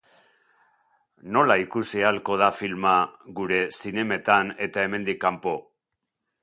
[1.35, 2.95] Nola ikusi ahalko da filma
[3.41, 5.57] gure zinemetan eta hemendik kanpo?